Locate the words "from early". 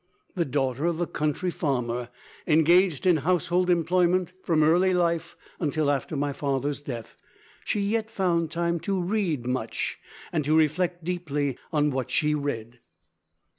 4.41-4.95